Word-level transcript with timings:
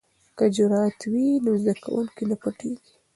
که 0.37 0.45
جرئت 0.55 0.99
وي 1.11 1.25
نو 1.45 1.51
زده 1.61 1.73
کوونکی 1.83 2.23
نه 2.29 2.35
پټیږي. 2.41 2.91